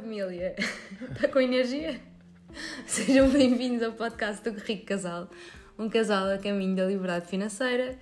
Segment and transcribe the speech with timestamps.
[0.00, 0.54] família.
[1.12, 2.00] Está com energia?
[2.86, 5.28] Sejam bem-vindos ao podcast do Rico Casal,
[5.78, 7.96] um casal a caminho da liberdade financeira.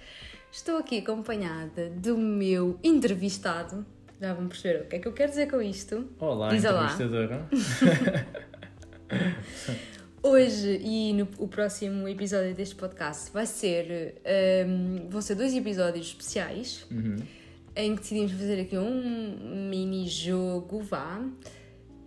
[0.50, 3.84] Estou aqui acompanhada do meu entrevistado.
[4.20, 6.08] Já vão perceber o que é que eu quero dizer com isto.
[6.18, 7.46] Olá, Diz entrevistadora.
[10.22, 14.20] Hoje e no o próximo episódio deste podcast vai ser.
[14.66, 17.16] hum, vão ser dois episódios especiais Uhum.
[17.76, 21.22] em que decidimos fazer aqui um mini jogo, vá.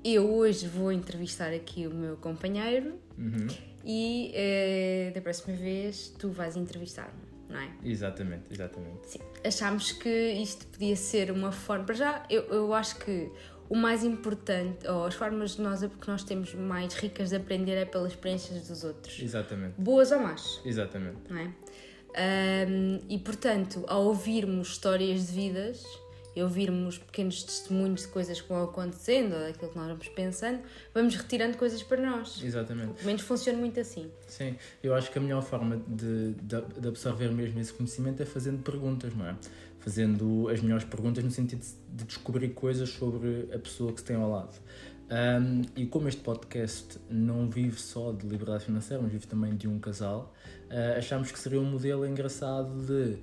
[0.04, 3.48] Eu hoje vou entrevistar aqui o meu companheiro Uhum.
[3.86, 7.70] e eh, da próxima vez tu vais entrevistar-me, não é?
[7.84, 9.08] Exatamente, exatamente.
[9.08, 9.20] Sim.
[9.46, 11.86] Achámos que isto podia ser uma forma.
[11.86, 13.30] Para já, eu, eu acho que
[13.70, 17.74] o mais importante, ou as formas de nós, que nós temos mais ricas de aprender
[17.76, 21.18] é pelas experiências dos outros, Exatamente, boas ou más, exatamente.
[21.30, 21.54] não é?
[22.14, 25.86] Ahm, e portanto, ao ouvirmos histórias de vidas
[26.36, 30.60] e ouvirmos pequenos testemunhos de coisas que vão acontecendo ou daquilo que nós vamos pensando,
[30.94, 32.42] vamos retirando coisas para nós.
[32.44, 32.94] Exatamente.
[32.94, 34.10] Pelo menos funciona muito assim.
[34.28, 38.64] Sim, eu acho que a melhor forma de, de, absorver mesmo esse conhecimento é fazendo
[38.64, 39.36] perguntas, não é?
[39.80, 44.06] Fazendo as melhores perguntas no sentido de- de descobrir coisas sobre a pessoa que se
[44.06, 44.54] tem ao lado.
[45.12, 49.68] Um, e como este podcast não vive só de liberdade financeira, mas vive também de
[49.68, 50.34] um casal,
[50.70, 53.18] uh, achámos que seria um modelo engraçado de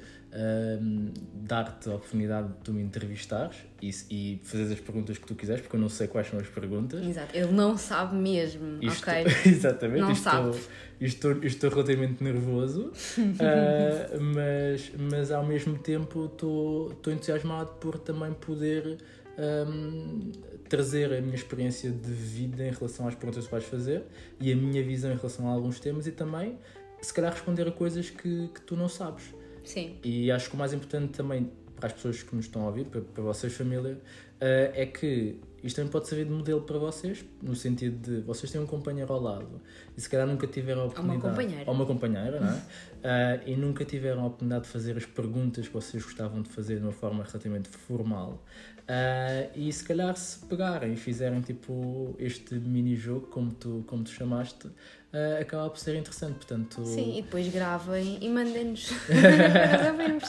[0.82, 1.10] um,
[1.46, 5.62] dar-te a oportunidade de tu me entrevistares e, e fazeres as perguntas que tu quiseres,
[5.62, 7.02] porque eu não sei quais são as perguntas.
[7.06, 7.34] Exato.
[7.34, 9.24] Ele não sabe mesmo, Isto- ok?
[9.50, 10.58] Exatamente, Não estou, sabe.
[11.00, 12.92] estou, estou relativamente nervoso,
[13.40, 18.98] ah, mas, mas ao mesmo tempo estou, estou entusiasmado por também poder
[19.38, 20.32] ahm,
[20.68, 24.02] trazer a minha experiência de vida em relação às perguntas que vais fazer
[24.40, 26.58] e a minha visão em relação a alguns temas e também,
[27.00, 29.24] se calhar, responder a coisas que, que tu não sabes.
[29.64, 29.96] Sim.
[30.02, 32.86] E acho que o mais importante também para as pessoas que nos estão a ouvir,
[32.86, 33.98] para, para vocês, família,
[34.40, 38.50] eh, é que isto também pode servir de modelo para vocês, no sentido de vocês
[38.50, 39.60] têm um companheiro ao lado
[39.96, 41.20] e se calhar nunca tiveram a oportunidade.
[41.20, 41.64] companheira.
[41.66, 42.62] Ou uma companheira, não é?
[43.02, 46.76] Eh, e nunca tiveram a oportunidade de fazer as perguntas que vocês gostavam de fazer
[46.76, 48.44] de uma forma relativamente formal.
[48.86, 54.10] Eh, e se calhar se pegarem e fizerem tipo este mini-jogo, como tu, como tu
[54.10, 54.70] chamaste,
[55.12, 56.34] eh, acaba por ser interessante.
[56.34, 58.90] Portanto, Sim, e depois gravem e mandem-nos.
[59.08, 60.24] Nós ouvimos.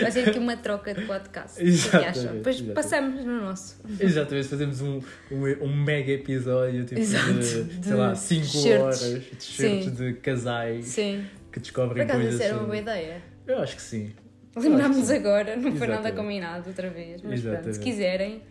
[0.00, 1.54] Vai ser aqui uma troca de podcast.
[1.54, 2.36] O que é que Exatamente, acham?
[2.36, 2.74] Depois exatamente.
[2.74, 3.80] passamos no nosso.
[3.98, 5.00] Exatamente, fazemos um,
[5.30, 8.80] um, um mega episódio tipo Exato, de, de sei lá, 5 shirts.
[8.80, 11.24] horas de shirts de casais Sim.
[11.50, 12.34] que Por descobrem acaso coisas.
[12.34, 13.22] isso era uma boa ideia.
[13.46, 14.12] Eu acho que sim.
[14.54, 17.22] Lembrámos agora, não foi nada combinado outra vez.
[17.22, 18.42] Mas pronto, se quiserem,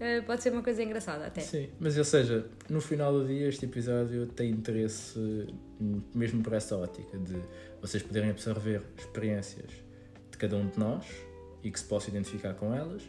[0.00, 1.40] eh, pode ser uma coisa engraçada até.
[1.42, 5.18] Sim, mas ou seja, no final do dia este episódio tem interesse
[5.80, 7.36] hum, mesmo por essa ótica de
[7.80, 9.70] vocês poderem absorver experiências
[10.30, 11.04] de cada um de nós
[11.62, 13.02] e que se possa identificar com elas,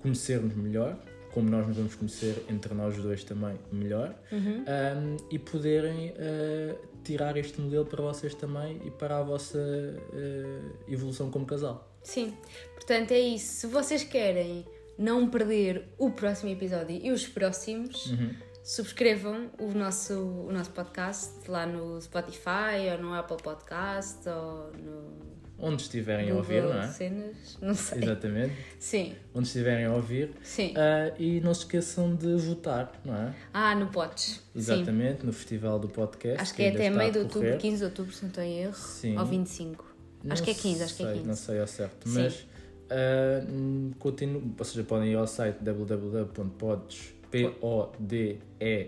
[0.00, 0.96] conhecer-nos melhor,
[1.32, 4.62] como nós nos vamos conhecer entre nós dois também melhor, Uhum.
[4.64, 10.92] um, e poderem uh, tirar este modelo para vocês também e para a vossa uh,
[10.92, 11.92] evolução como casal.
[12.02, 12.32] Sim,
[12.74, 13.46] portanto é isso.
[13.60, 14.64] Se vocês querem
[14.98, 18.30] não perder o próximo episódio e os próximos, Uhum.
[18.64, 25.26] subscrevam o nosso, o nosso podcast lá no Spotify ou no Apple Podcast ou no
[25.58, 26.86] Onde estiverem a Google ouvir, não é?
[26.88, 28.02] Cenas, não sei.
[28.02, 28.52] Exatamente.
[28.78, 30.32] Sim, Onde estiverem a ouvir.
[30.42, 30.72] sim.
[30.72, 33.34] Uh, e não se esqueçam de votar, não é?
[33.54, 34.34] Ah, no Potes.
[34.34, 34.40] Sim.
[34.54, 36.42] Exatamente, no Festival do Podcast.
[36.42, 37.60] Acho que é ainda até meio a de outubro, decorrer.
[37.62, 38.74] 15 de outubro, se não estou em erro.
[38.74, 39.16] Sim.
[39.16, 39.94] Ou 25.
[40.28, 41.26] acho que é 15, acho que é sei, 15.
[41.28, 42.14] Não sei ao certo, Sim.
[42.22, 42.46] mas
[42.90, 48.78] uh, continuo, ou seja, podem ir ao site www.pods, P-O-D-E-S,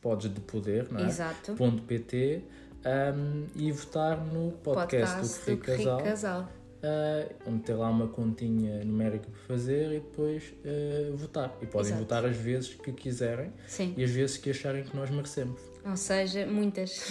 [0.00, 1.06] pods de poder, não é?
[1.08, 1.54] Exato.
[1.54, 2.42] Ponto .pt
[2.86, 6.42] um, e votar no podcast, Podcast do Que Rico Casal, Casal.
[6.42, 11.56] uh, onde tem lá uma continha numérica para fazer e depois uh, votar.
[11.60, 12.02] E podem Exato.
[12.02, 13.94] votar as vezes que quiserem Sim.
[13.96, 15.60] e as vezes que acharem que nós merecemos.
[15.84, 16.90] Ou seja, muitas.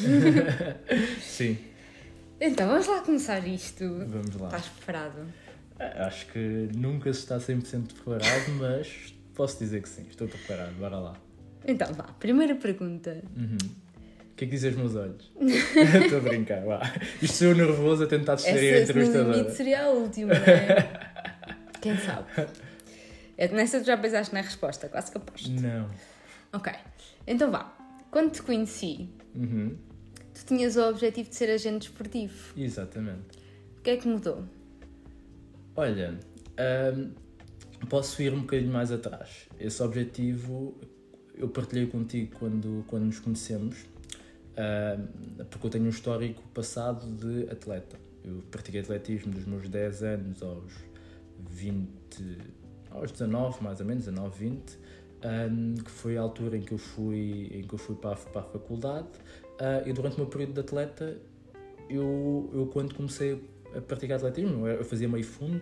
[1.21, 1.57] Sim,
[2.39, 3.83] então, vamos lá começar isto.
[3.83, 4.47] vamos lá.
[4.47, 5.25] Estás preparado?
[5.79, 10.73] Ah, Acho que nunca se está 100% preparado, mas posso dizer que sim, estou preparado,
[10.75, 11.15] bora lá.
[11.65, 12.03] Então, vá.
[12.19, 13.21] Primeira pergunta.
[13.35, 13.57] Uhum.
[13.61, 15.31] O que é que dizem os meus olhos?
[16.03, 16.79] Estou a brincar, vá.
[17.21, 19.49] Isto sou nervoso a tentar distrair a Essa, entrevistadora.
[19.51, 21.01] seria a última, não é?
[21.81, 22.27] Quem sabe?
[23.35, 25.49] É, Nessa tu já pensaste na resposta, quase que aposto.
[25.49, 25.89] Não.
[26.53, 26.71] Ok.
[27.25, 27.73] Então vá.
[28.11, 29.75] Quando te conheci, Uhum.
[30.33, 32.53] tu tinhas o objetivo de ser agente desportivo.
[32.55, 33.37] Exatamente.
[33.79, 34.43] O que é que mudou?
[35.79, 36.19] Olha,
[36.57, 37.11] ahm,
[37.87, 39.47] posso ir um bocadinho mais atrás.
[39.59, 40.75] Esse objetivo
[41.35, 43.85] eu partilhei contigo quando, quando nos conhecemos,
[44.57, 47.95] ahm, porque eu tenho um histórico passado de atleta.
[48.23, 50.73] Eu pratiquei atletismo dos meus 10 anos aos
[51.51, 52.39] 20,
[52.89, 54.79] aos 19, mais ou menos, 19, 20.
[55.51, 58.15] um, que foi a altura em que eu fui, em que eu fui para, a,
[58.15, 59.09] para a faculdade
[59.61, 61.17] uh, e durante o meu período de atleta,
[61.89, 63.41] eu, eu quando comecei
[63.77, 65.61] a praticar atletismo, eu fazia meio fundo,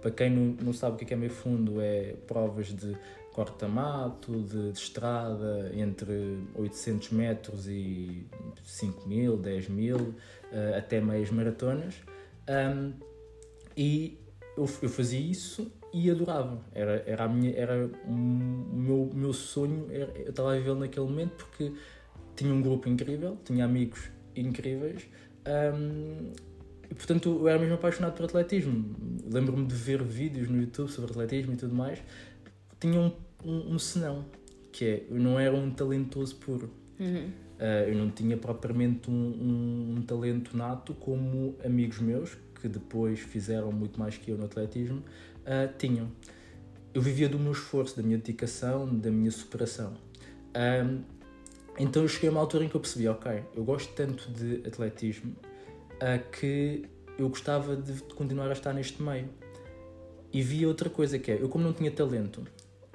[0.00, 2.96] para quem não, não sabe o que é, é meio fundo, é provas de
[3.32, 8.26] corta-mato, de, de, estrada entre 800 metros e
[8.64, 11.94] 5 mil, 10 mil, uh, até meias maratonas.
[12.48, 12.92] Um,
[13.76, 14.18] e
[14.56, 16.60] eu, eu fazia isso e adorava.
[16.72, 21.06] Era, era, a minha, era o meu, meu sonho, era, eu estava a viver naquele
[21.06, 21.72] momento porque
[22.34, 25.06] tinha um grupo incrível, tinha amigos incríveis
[25.46, 26.32] um,
[26.90, 28.94] e portanto eu era mesmo apaixonado por atletismo.
[29.30, 31.98] Lembro-me de ver vídeos no YouTube sobre atletismo e tudo mais.
[32.80, 33.12] Tinha um,
[33.44, 34.24] um, um senão,
[34.72, 36.70] que é eu não era um talentoso puro.
[36.98, 37.30] Uhum.
[37.56, 43.20] Uh, eu não tinha propriamente um, um, um, talento nato como amigos meus, que depois
[43.20, 46.10] fizeram muito mais que eu no atletismo, uh, tinham.
[46.92, 49.94] Eu vivia do meu esforço, da minha dedicação, da minha superação.
[50.54, 51.02] Um,
[51.78, 54.66] então eu cheguei a uma altura em que eu percebi, ok, eu gosto tanto de
[54.66, 55.34] atletismo
[55.96, 56.84] uh, que
[57.18, 59.28] eu gostava de continuar a estar neste meio.
[60.32, 62.46] E via outra coisa que é, eu como não tinha talento,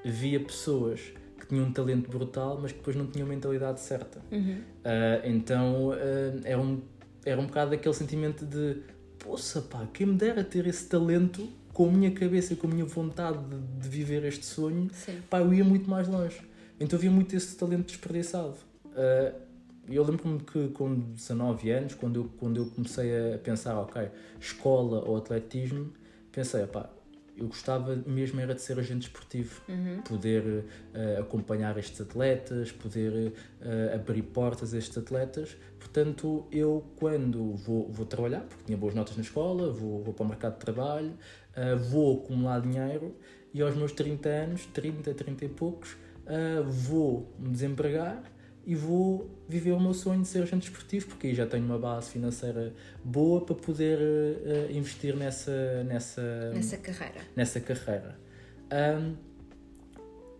[0.06, 1.00] via pessoas
[1.39, 4.21] que tinham um talento brutal, mas que depois não tinham a mentalidade certa.
[4.31, 4.59] Uhum.
[4.59, 6.81] Uh, então uh, era, um,
[7.25, 8.77] era um bocado aquele sentimento de
[9.18, 12.86] poça pá, quem me dera ter esse talento com a minha cabeça, com a minha
[12.86, 15.19] vontade de, de viver este sonho, Sim.
[15.30, 16.42] pá, eu ia muito mais longe.
[16.80, 18.56] Então havia muito esse talento desperdiçado.
[18.86, 19.50] Uh,
[19.89, 25.04] eu lembro-me que com 19 anos, quando eu, quando eu comecei a pensar, ok, escola
[25.07, 25.92] ou atletismo,
[26.31, 26.89] pensei, pá,
[27.38, 30.01] eu gostava mesmo era de ser agente esportivo, uhum.
[30.01, 35.57] poder uh, acompanhar estes atletas, poder uh, abrir portas a estes atletas.
[35.80, 40.24] Portanto, eu quando vou, vou trabalhar, porque tinha boas notas na escola, vou, vou para
[40.24, 41.13] o mercado de trabalho,
[41.56, 43.16] uh, vou acumular dinheiro
[43.54, 45.98] e aos meus 30 anos, 30, 30 e poucos,
[46.69, 48.24] vou me desempregar
[48.65, 51.79] e vou viver o meu sonho de ser agente esportivo, porque aí já tenho uma
[51.79, 52.73] base financeira
[53.03, 57.21] boa para poder uh, investir nessa, nessa, nessa carreira.
[57.35, 58.19] Nessa carreira.
[58.71, 59.15] Um,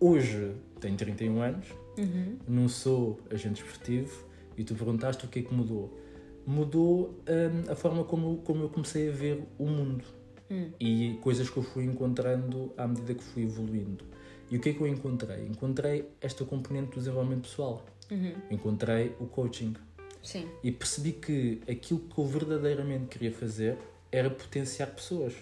[0.00, 1.66] hoje tenho 31 anos,
[1.98, 2.38] uhum.
[2.46, 4.26] não sou agente esportivo
[4.56, 5.98] e tu perguntaste o que é que mudou.
[6.46, 10.04] Mudou um, a forma como, como eu comecei a ver o mundo
[10.48, 10.70] uhum.
[10.78, 14.04] e coisas que eu fui encontrando à medida que fui evoluindo.
[14.50, 15.46] E o que é que eu encontrei?
[15.46, 18.34] Encontrei esta componente do desenvolvimento pessoal uhum.
[18.50, 19.74] encontrei o coaching.
[20.22, 20.48] Sim.
[20.62, 23.76] E percebi que aquilo que eu verdadeiramente queria fazer
[24.10, 25.34] era potenciar pessoas.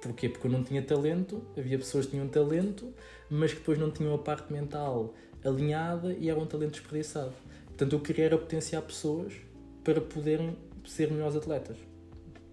[0.00, 0.28] Porquê?
[0.28, 2.92] Porque eu não tinha talento, havia pessoas que tinham talento,
[3.28, 5.14] mas que depois não tinham a parte mental
[5.44, 7.32] alinhada e era um talento desperdiçado.
[7.66, 9.32] Portanto, eu queria era potenciar pessoas
[9.84, 10.56] para poderem
[10.86, 11.76] ser melhores atletas.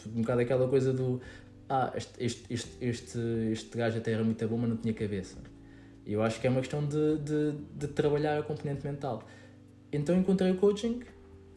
[0.07, 1.21] Um bocado aquela coisa do
[1.69, 3.19] ah, este, este, este, este,
[3.51, 5.37] este gajo até era muito bom, mas não tinha cabeça.
[6.05, 9.23] Eu acho que é uma questão de, de, de trabalhar a componente mental.
[9.91, 11.01] Então encontrei o coaching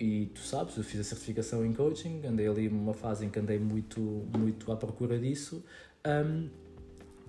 [0.01, 3.39] e tu sabes, eu fiz a certificação em coaching, andei ali numa fase em que
[3.39, 5.65] andei muito, muito à procura disso
[6.07, 6.49] um,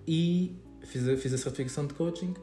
[0.07, 2.33] e fiz a, fiz a certificação de coaching,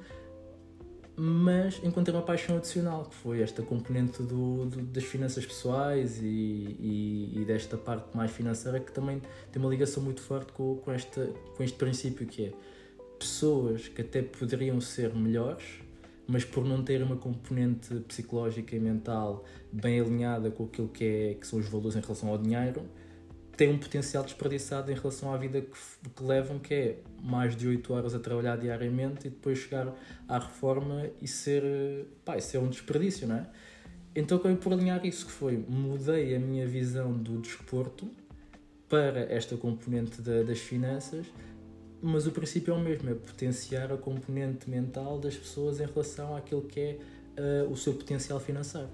[1.16, 6.26] mas encontrei uma paixão adicional, que foi esta componente do, do das finanças pessoais e,
[6.26, 10.92] e, e, desta parte mais financeira que também tem uma ligação muito forte com, com,
[10.92, 11.26] esta,
[11.56, 12.52] com este princípio que é
[13.18, 15.64] pessoas que até poderiam ser melhores,
[16.26, 21.34] mas por não ter uma componente psicológica e mental bem alinhada com aquilo que, é,
[21.34, 22.82] que são os valores em relação ao dinheiro,
[23.56, 27.66] têm um potencial desperdiçado em relação à vida que, que levam, que é mais de
[27.66, 29.94] 8 horas a trabalhar diariamente e depois chegar
[30.28, 33.46] à reforma e ser, pá, ser um desperdício, não é?
[34.14, 38.10] Então acabei por alinhar isso, que foi, mudei a minha visão do desporto
[38.88, 41.26] para esta componente da, das finanças
[42.02, 46.36] mas o princípio é o mesmo, é potenciar a componente mental das pessoas em relação
[46.36, 46.98] àquilo que é
[47.66, 48.88] uh, o seu potencial financeiro.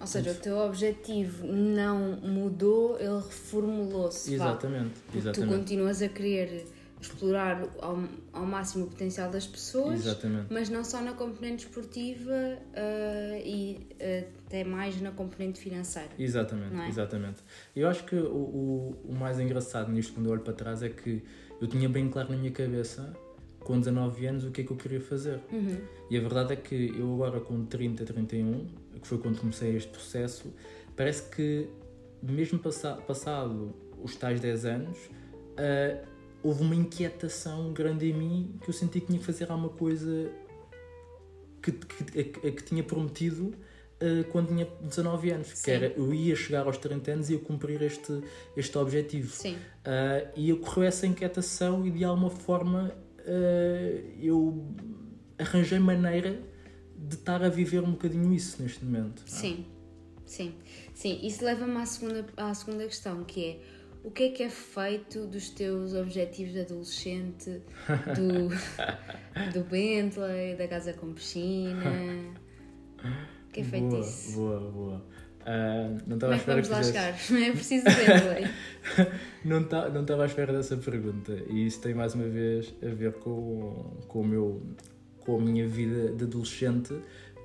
[0.00, 4.32] Ou seja, o teu objetivo não mudou, ele reformulou-se.
[4.32, 5.52] Exatamente, exatamente.
[5.52, 6.66] Tu continuas a querer
[7.00, 7.98] explorar ao,
[8.32, 10.46] ao máximo o potencial das pessoas, exatamente.
[10.50, 16.10] mas não só na componente esportiva uh, e uh, até mais na componente financeira.
[16.18, 16.88] Exatamente, é?
[16.88, 17.42] exatamente.
[17.74, 20.88] Eu acho que o, o, o mais engraçado nisto, quando eu olho para trás, é
[20.88, 21.22] que
[21.60, 23.14] eu tinha bem claro na minha cabeça,
[23.60, 25.40] com 19 anos, o que é que eu queria fazer.
[25.52, 25.78] Uhum.
[26.10, 28.66] E a verdade é que eu agora com 30, 31,
[29.00, 30.52] que foi quando comecei este processo,
[30.96, 31.68] parece que
[32.22, 36.06] mesmo passa, passado os tais 10 anos, uh,
[36.42, 40.30] houve uma inquietação grande em mim que eu senti que tinha que fazer alguma coisa
[41.62, 43.52] que, que, que, que tinha prometido
[44.02, 45.64] uh, quando tinha 19 anos, Sim.
[45.64, 48.20] que era eu ia chegar aos 30 anos e ia cumprir este,
[48.56, 49.30] este objetivo.
[49.30, 49.54] Sim.
[49.54, 54.66] Uh, e ocorreu essa inquietação e de alguma forma uh, eu
[55.38, 56.40] arranjei maneira
[56.96, 59.22] de estar a viver um bocadinho isso neste momento.
[59.26, 59.66] Sim,
[60.26, 60.54] sim,
[60.94, 61.20] sim.
[61.22, 63.60] Isso leva-me à segunda, à segunda questão, que é
[64.02, 67.62] o que é que é feito dos teus objetivos de adolescente,
[68.16, 68.48] do,
[69.52, 72.34] do Bentley, da casa com piscina?
[73.58, 74.06] Que é feito boa?
[74.34, 75.02] Boa, boa.
[75.40, 77.18] Uh, não estava é à que espera vamos lá chegar?
[77.30, 78.50] Não é preciso Bentley.
[79.44, 82.88] não ta- não estava à espera dessa pergunta e isso tem mais uma vez a
[82.88, 84.62] ver com, com, o meu,
[85.20, 86.94] com a minha vida de adolescente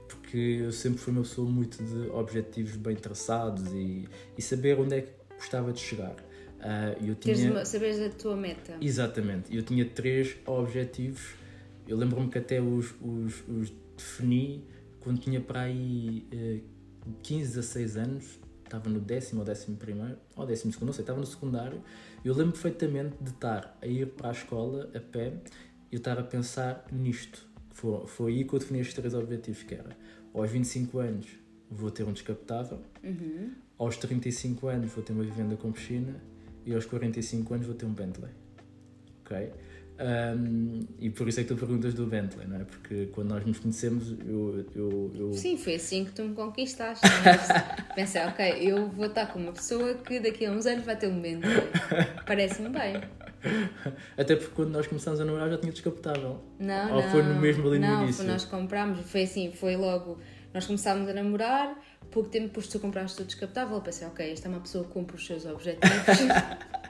[0.09, 4.95] porque eu sempre fui uma pessoa muito de objetivos bem traçados e, e saber onde
[4.95, 6.15] é que gostava de chegar.
[6.59, 7.51] Ah, eu tinha...
[7.51, 8.77] uma, saberes a tua meta.
[8.81, 11.35] Exatamente, eu tinha três objetivos.
[11.87, 14.65] Eu lembro-me que até os, os, os defini
[15.03, 16.61] quando tinha para aí eh,
[17.21, 21.19] 15, 16 anos, estava no décimo ou décimo primeiro, ou décimo segundo, não sei, estava
[21.19, 21.81] no secundário.
[22.23, 25.33] Eu lembro perfeitamente de estar a ir para a escola a pé
[25.91, 27.45] e eu estar a pensar nisto.
[27.71, 29.95] Foi, foi aí que eu defini estes três objetivos, que era
[30.33, 31.27] aos 25 anos
[31.69, 33.51] vou ter um descapotável, Uhum.
[33.79, 36.15] aos 35 anos vou ter uma vivenda com piscina
[36.65, 38.31] e aos 45 anos vou ter um Bentley.
[39.25, 39.51] Ok?
[39.99, 42.63] Um, e por isso é que tu perguntas do Bentley, não é?
[42.63, 44.65] Porque quando nós nos conhecemos, eu.
[44.75, 45.33] eu, eu...
[45.33, 47.05] Sim, foi assim que tu me conquistaste.
[47.23, 47.47] Mas
[47.95, 51.07] Pensei, ok, eu vou estar com uma pessoa que daqui a uns anos vai ter
[51.07, 51.53] um Bentley.
[52.25, 53.01] Parece-me bem.
[54.17, 56.41] Até porque quando nós começámos a namorar já tinha descapotável.
[56.59, 57.11] Não, Ou não.
[57.11, 58.23] foi no mesmo ali no não, início?
[58.23, 60.17] Foi, nós comprámos, foi assim, foi logo.
[60.53, 61.77] Nós começámos a namorar,
[62.09, 63.79] pouco tempo depois tu compraste o descapotável.
[63.81, 65.89] Pensei, ok, esta é uma pessoa que cumpre os seus objetivos.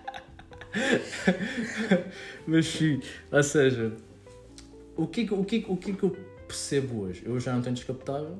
[2.47, 2.99] Mas sim,
[3.31, 3.93] ou seja,
[4.95, 6.11] o que, é que- o, que, é o que é que eu
[6.47, 7.23] percebo hoje?
[7.25, 8.37] Eu já não tenho descapotável,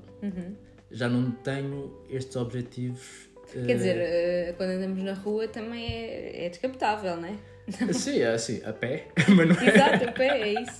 [0.92, 3.30] já não tenho estes objetivos.
[3.56, 3.66] Uhum.
[3.66, 7.36] Quer dizer, eh, quando andamos na rua também é, é descapotável, não é?
[7.88, 9.70] eh, Sim, é assim, a pé, mas não é.
[9.70, 10.80] Exato, a pé, é isso.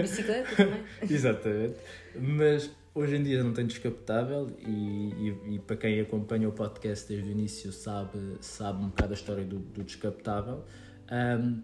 [0.00, 0.82] Bicicleta também.
[1.10, 1.74] Exatamente.
[2.14, 7.08] Mas hoje em dia não tenho descapotável e, e, e para quem acompanha o podcast
[7.08, 10.64] desde o início sabe, sabe um bocado a história do, do descapotável.
[11.10, 11.62] Ahm,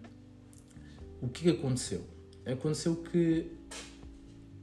[1.21, 2.01] o que é que aconteceu?
[2.45, 3.51] Aconteceu que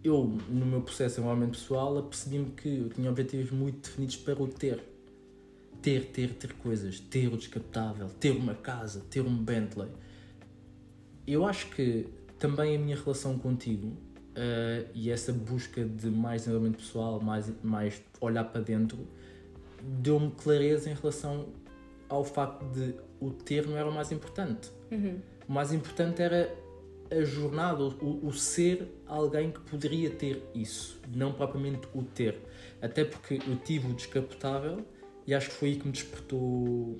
[0.02, 4.42] eu, no meu processo de desenvolvimento pessoal, apercebi-me que eu tinha objetivos muito definidos para
[4.42, 4.82] o ter.
[5.82, 9.90] Ter, ter, ter coisas, ter o descapotável, ter uma casa, ter um Bentley.
[11.26, 12.06] Eu acho que
[12.38, 13.96] também a minha relação contigo
[14.36, 18.98] eh, e essa busca de mais desenvolvimento pessoal, mais, mais olhar para dentro,
[19.82, 21.46] deu-me clareza em relação
[22.08, 24.70] ao facto de o ter não era o mais importante.
[25.48, 26.54] O mais importante era
[27.10, 32.38] a jornada, o, o ser alguém que poderia ter isso, não propriamente o ter.
[32.82, 34.84] Até porque eu tive o descapotável
[35.26, 36.38] e acho que foi aí que me despertou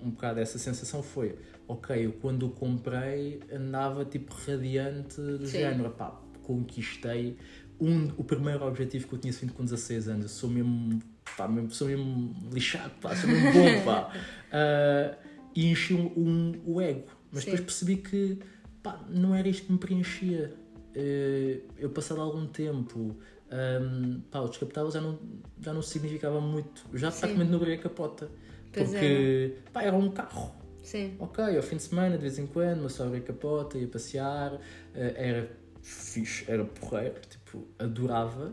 [0.02, 1.02] um bocado essa sensação.
[1.02, 1.36] Foi,
[1.68, 5.58] ok, eu quando o comprei andava tipo radiante do Sim.
[5.58, 7.36] género, pá, conquistei
[7.80, 10.22] um, o primeiro objetivo que eu tinha definido com 16 anos.
[10.24, 11.00] Eu sou mesmo,
[11.36, 14.12] pá, mesmo, sou mesmo lixado, pá, sou mesmo bom, pá.
[14.52, 15.16] Ah,
[15.54, 17.08] e enchi um, um- o ego.
[17.32, 17.50] Mas Sim.
[17.50, 18.38] depois percebi que
[18.82, 20.54] pá, não era isto que me preenchia.
[20.94, 23.16] Eh, eu passado algum tempo,
[23.50, 25.18] ahm, pá, o descapotável já não,
[25.60, 26.86] já não significava muito.
[26.92, 28.30] Eu já praticamente não abri a capota.
[28.72, 30.54] Pois porque pá, era um carro.
[30.82, 31.16] Sim.
[31.18, 33.88] Ok, ao fim de semana, de vez em quando, uma só abrir a capota, ia
[33.88, 34.58] passear,
[34.94, 35.50] eh, era
[35.86, 38.52] fixe, era porreiro, tipo, adorava,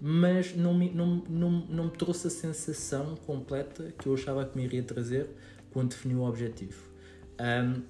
[0.00, 4.56] mas não me, não, não, não me trouxe a sensação completa que eu achava que
[4.56, 5.28] me iria trazer
[5.72, 6.80] quando defini o objetivo.
[7.36, 7.82] Ahm,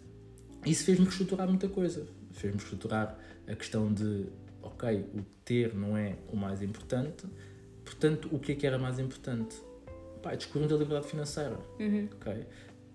[0.65, 2.07] isso fez-me reestruturar muita coisa.
[2.33, 4.27] Fez-me reestruturar a questão de,
[4.63, 7.27] ok, o ter não é o mais importante,
[7.85, 9.55] portanto, o que é que era mais importante?
[10.23, 11.59] Pá, descobrindo a liberdade financeira.
[12.15, 12.47] ok?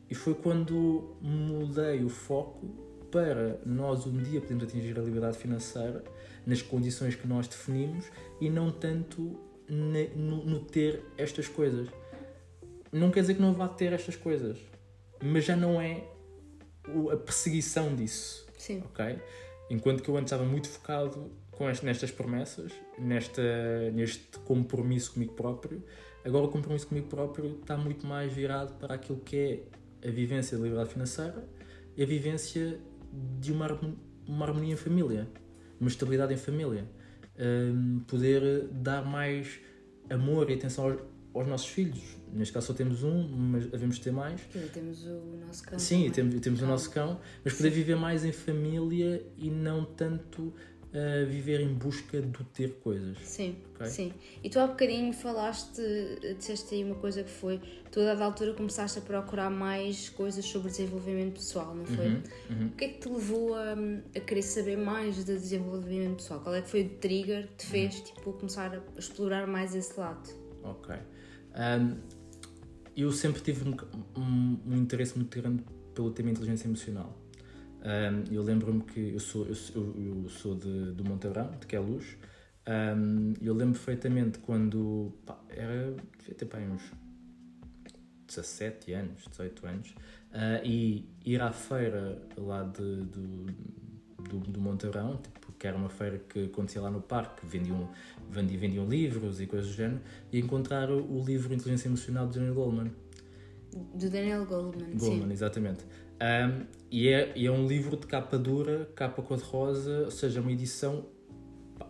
[0.09, 6.03] E foi quando mudei o foco para nós um dia podermos atingir a liberdade financeira
[6.47, 8.05] nas condições que nós definimos
[8.41, 9.39] e não tanto
[9.69, 11.87] no, no ter estas coisas.
[12.91, 14.57] Não quer dizer que não vá ter estas coisas,
[15.21, 16.03] mas já não é
[17.11, 18.81] a perseguição disso Sim.
[18.85, 19.19] ok?
[19.69, 25.33] Enquanto que eu antes estava muito focado com este- nestas promessas, nesta, neste compromisso comigo
[25.33, 25.83] próprio,
[26.25, 29.67] agora o compromisso comigo próprio está muito mais virado para aquilo que
[30.01, 31.47] é a vivência da liberdade financeira
[31.95, 32.79] e a vivência
[33.39, 33.79] de uma,
[34.27, 35.27] uma harmonia em família,
[35.79, 36.85] uma estabilidade em família.
[37.39, 39.59] Hum, poder dar mais
[40.09, 40.99] amor e atenção aos,
[41.33, 42.17] aos nossos filhos.
[42.31, 44.41] Neste caso só temos um, mas devemos ter mais.
[44.73, 45.79] Temos o nosso campo.
[45.79, 46.11] Sim, também.
[46.11, 46.71] temos, temos o Cão.
[46.71, 50.53] nosso cão, mas poder viver mais em família e não tanto
[50.93, 53.17] a viver em busca do ter coisas.
[53.23, 53.87] Sim, Ok.
[53.87, 54.13] sim.
[54.43, 55.81] E tu há bocadinho falaste,
[56.37, 57.59] disseste aí uma coisa que foi,
[57.91, 62.07] tu a dada altura começaste a procurar mais coisas sobre desenvolvimento pessoal, não foi?
[62.07, 62.21] Uhum,
[62.51, 62.67] uhum.
[62.67, 63.73] O que é que te levou a,
[64.15, 66.39] a querer saber mais de desenvolvimento pessoal?
[66.41, 68.03] Qual é que foi o trigger que te fez Uhum.
[68.03, 70.29] tipo, começar a explorar mais esse lado?
[70.63, 70.95] Ok.
[71.55, 71.97] Um,
[72.95, 73.75] eu sempre tive um,
[74.15, 75.63] um- um interesse muito grande
[75.95, 77.17] pelo tema inteligência emocional.
[77.83, 82.17] Um, eu lembro-me que eu sou, eu, eu- sou de, do Montebrão, de Queluz.
[82.65, 86.81] Um, eu lembro perfeitamente quando pá, era, devia ter pá, uns
[88.27, 89.95] 17 anos, 18 anos,
[90.31, 93.45] ah, e ir à feira lá de, do,
[94.17, 97.89] do, do Monteirão, tipo, que era uma feira que acontecia lá no parque, vendiam,
[98.29, 102.35] vendiam, vendiam livros e coisas do género, e encontrar o, o livro Inteligência Emocional de
[102.35, 102.91] Daniel Goleman.
[103.95, 105.33] Do Daniel Goleman, Goleman, sim.
[105.33, 105.85] exatamente.
[106.21, 111.05] Um, e, é, é um livro de capa dura, capa cor-de-rosa, ou seja, uma edição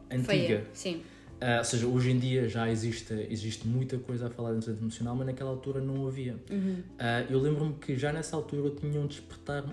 [0.09, 0.25] antiga.
[0.25, 1.01] Feia, sim.
[1.45, 4.81] Ah, ou seja, hoje em dia já existe, existe muita coisa a falar de inteligência
[4.81, 6.37] emocional, mas naquela altura não havia.
[6.49, 6.81] Uhum.
[6.97, 9.65] Ah, eu lembro-me que já nessa altura eu tinha um despertar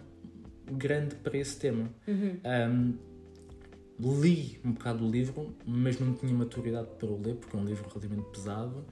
[0.72, 1.88] grande para esse tema.
[2.08, 2.36] Uhum.
[2.42, 2.94] Ahm,
[4.00, 7.64] li um bocado o livro, mas não tinha maturidade para o ler, porque é um
[7.64, 8.84] livro relativamente pesado,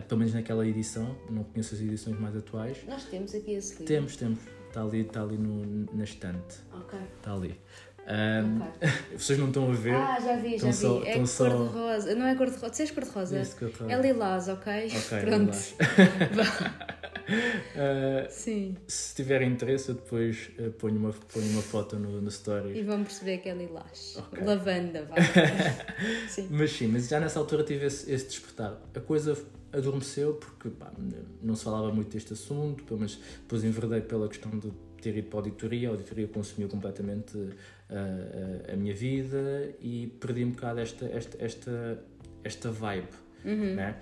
[0.00, 2.78] pelo menos naquela edição, não conheço as edições mais atuais.
[2.88, 3.86] Nós temos aqui esse livro.
[3.86, 4.38] Temos, temos,
[4.68, 6.98] está ali, está ali no, na estante, Ok.
[7.18, 7.58] está ali.
[8.08, 8.88] Ahm, ok.
[9.18, 9.94] Vocês não estão a ver?
[9.94, 10.76] Ah, já vi, já Estão vi.
[10.76, 12.14] só- é estão só- cor-de-rosa.
[12.14, 12.70] Não é cor-de-rosa.
[12.70, 13.40] Dizes cor-de-rosa?
[13.40, 13.90] Isso que eu falo.
[13.90, 14.86] É lilás, ok?
[14.86, 15.56] Ok, Pronto.
[17.76, 18.76] Ah, Sim.
[18.86, 22.78] se tiverem interesse, eu depois ah, ponho, uma, ponho uma foto no, no story.
[22.78, 24.16] E vão perceber que é lilás.
[24.18, 24.44] Ok.
[24.44, 25.16] Lavanda, vá.
[26.28, 26.46] Sim.
[26.50, 28.80] Mas sim, mas já nessa altura tive esse, esse despertar.
[28.94, 29.36] A coisa
[29.76, 30.92] adormeceu porque pá,
[31.42, 35.28] não se falava muito deste assunto, pelo menos depois enverdei pela questão de ter ido
[35.28, 35.88] para a auditoria.
[35.88, 37.36] A auditoria consumiu completamente
[37.90, 42.04] ah, a, a minha vida e perdi um bocado esta, esta, esta,
[42.42, 43.08] esta vibe.
[43.76, 44.00] Né?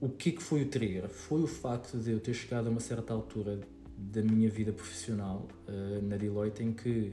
[0.00, 1.08] O que é que foi o trigger?
[1.08, 3.60] Foi o facto de eu ter chegado a uma certa altura
[3.96, 7.12] da minha vida profissional ah, na Deloitte em que.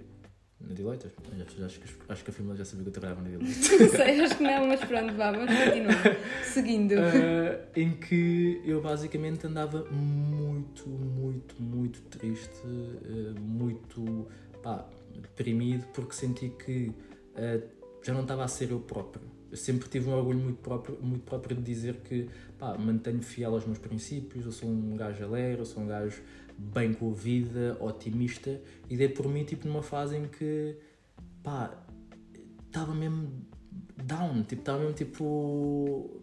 [0.61, 1.07] Na Deloitte?
[1.07, 3.59] Acho, acho, que- acho que a família já sabia que eu trabalhava na Deloitte.
[3.79, 6.17] Não sei, acho que não, mas pronto, vá, vamos continuar.
[6.43, 6.93] Seguindo.
[6.97, 14.27] Ah, em que eu basicamente andava muito, muito, muito triste, ah, muito
[14.61, 14.85] pá,
[15.21, 16.91] deprimido, porque senti que
[17.35, 17.61] ah,
[18.03, 19.23] já não estava a ser eu próprio.
[19.51, 22.27] Eu sempre tive um orgulho muito próprio, muito próprio de dizer que
[22.59, 26.21] pá, mantenho fiel aos meus princípios, eu sou um gajo alegre, eu sou um gajo
[26.59, 30.77] bem com a vida, otimista, e dei por mim tipo numa fase em que
[31.41, 31.71] pá,
[32.67, 33.45] estava mesmo
[33.97, 36.21] down, tipo, estava mesmo tipo.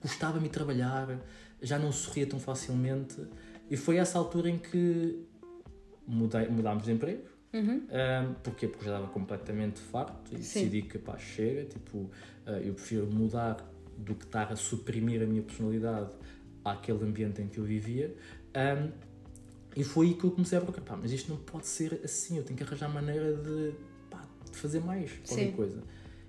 [0.00, 1.20] Custava-me trabalhar,
[1.60, 3.24] já não sorria tão facilmente,
[3.70, 5.24] e foi essa altura em que
[6.06, 7.22] mudei, mudámos de emprego.
[7.52, 7.86] Uhum.
[7.86, 8.66] Um, porquê?
[8.66, 10.60] Porque já estava completamente farto e Sim.
[10.60, 12.10] decidi que pá, chega, tipo,
[12.46, 13.58] ah, eu prefiro mudar
[13.96, 16.10] do que estar a suprimir a minha personalidade
[16.64, 18.14] àquele ambiente em que eu vivia.
[18.56, 18.90] Um,
[19.76, 22.36] e foi aí que eu comecei a procurar, pá, mas isto não pode ser assim,
[22.38, 23.72] eu tenho que arranjar maneira de,
[24.10, 25.52] pá, de fazer mais qualquer Sim.
[25.52, 25.82] coisa.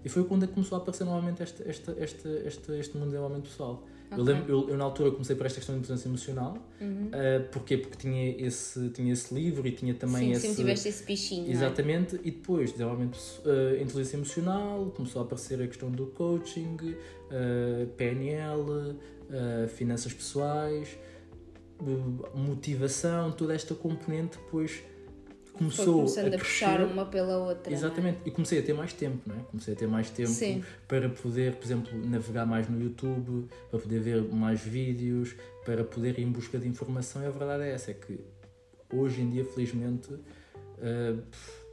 [0.05, 3.49] E foi quando começou a aparecer novamente este, este, este, este, este mundo de desenvolvimento
[3.49, 3.83] pessoal.
[4.11, 4.33] Eu, Ok.
[4.33, 7.09] lembro, eu, eu na altura comecei por esta questão de inteligência emocional, Uhum.
[7.13, 7.77] ah, porquê?
[7.77, 10.41] Porque tinha esse, tinha esse livro e tinha também Sim, esse...
[10.41, 11.51] sempre tiveste esse bichinho, é?
[11.51, 17.87] Exatamente, e depois desenvolvimento uh, inteligência emocional, começou a aparecer a questão do coaching, uh,
[17.97, 21.12] PNL, uh, finanças pessoais, uh,
[22.33, 24.83] motivação, toda esta componente depois
[25.53, 26.43] começou começando a, crescer.
[26.43, 27.71] puxar uma pela outra.
[27.71, 27.75] é?
[27.75, 29.39] Exatamente, e comecei a ter mais tempo, não é?
[29.43, 30.63] Comecei a ter mais tempo Sim.
[30.87, 36.19] para poder, por exemplo, navegar mais no YouTube, para poder ver mais vídeos, para poder
[36.19, 37.21] ir em busca de informação.
[37.21, 38.19] E a verdade é essa, é que
[38.91, 41.23] hoje em dia, felizmente, uh,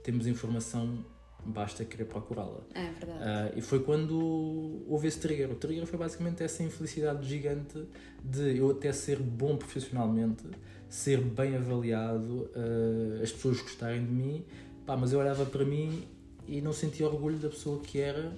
[0.02, 1.04] temos informação,
[1.44, 2.60] basta querer procurá-la.
[2.74, 3.18] É verdade.
[3.22, 5.50] Ah, e foi quando houve esse trigger.
[5.50, 7.84] O trigger foi basicamente essa infelicidade gigante
[8.24, 10.44] de eu até ser bom profissionalmente,
[10.88, 14.44] ser bem avaliado, ah, as pessoas gostarem de mim,
[14.86, 16.04] pá, mas eu olhava para mim
[16.46, 18.32] e não sentia orgulho da pessoa que era,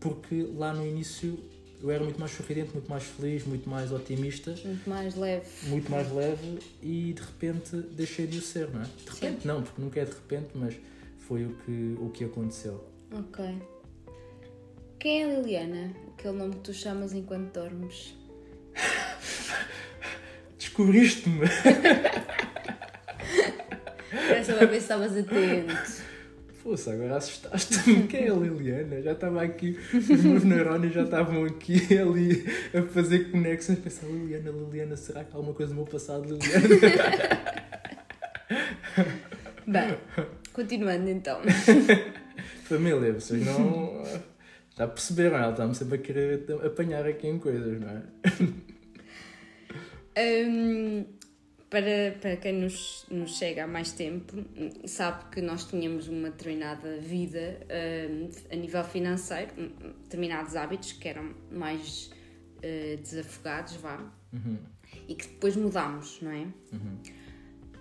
[0.00, 1.38] porque lá no início
[1.80, 5.46] eu era muito mais sorridente, muito mais feliz, muito mais otimista, Muito mais leve.
[5.68, 8.84] muito mais leve e de repente deixei de o ser, não é?
[8.84, 10.74] De repente não, porque nunca é de repente, mas
[11.26, 12.84] foi o que, o que aconteceu.
[13.12, 13.44] Ok.
[14.98, 15.92] Quem é a Liliana?
[16.12, 18.14] Aquele nome que tu chamas enquanto dormes.
[20.58, 21.46] Descobriste-me!
[24.12, 26.04] Era só para ver se estavas atento.
[26.62, 28.06] Poxa, agora assustaste-me.
[28.06, 29.02] Quem é a Liliana?
[29.02, 33.78] Já estava aqui, os meus neurónios já estavam aqui ali a fazer conexões.
[33.78, 36.68] Pensar, Liliana, Liliana, será que há alguma coisa do meu passado, Liliana?
[39.66, 39.96] Bem,
[40.54, 41.40] continuando então.
[42.64, 44.02] Família, vocês não.
[44.76, 48.02] Já perceberam, ela está-me sempre a querer apanhar aqui em coisas, não é?
[50.16, 51.04] Um,
[51.68, 54.32] para, para quem nos, nos chega há mais tempo,
[54.86, 57.60] sabe que nós tínhamos uma determinada vida
[58.10, 59.52] um, a nível financeiro,
[60.04, 62.10] determinados hábitos que eram mais
[62.58, 64.00] uh, desafogados, vá,
[64.32, 64.58] Uhum.
[65.08, 66.46] e que depois mudámos, não é?
[66.72, 66.98] Uhum.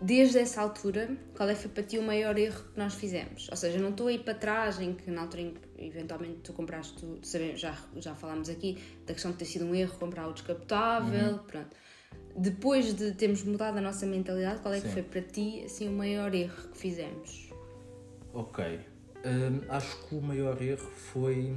[0.05, 3.47] Desde essa altura, qual é que foi para ti o maior erro que nós fizemos?
[3.49, 6.51] Ou seja, não estou aí para trás em que na altura em que eventualmente tu
[6.51, 10.27] compraste, tu, sabemos, já, já falámos aqui da questão de ter sido um erro comprar
[10.27, 11.73] o descapotável, pronto.
[12.35, 14.93] Depois de termos mudado a nossa mentalidade, qual é que Sim.
[14.93, 17.49] foi para ti assim, o maior erro que fizemos?
[18.33, 18.81] Ok.
[19.25, 21.55] Hum, acho que o maior erro foi.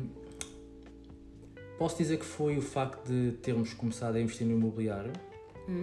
[1.78, 5.12] Posso dizer que foi o facto de termos começado a investir no imobiliário,